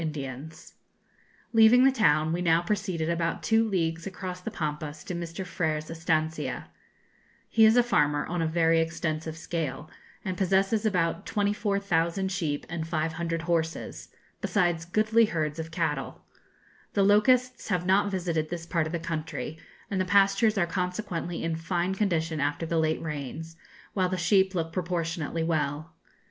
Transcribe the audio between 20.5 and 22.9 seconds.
are consequently in fine condition after the